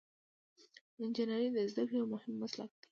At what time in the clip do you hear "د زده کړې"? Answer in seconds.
1.53-1.97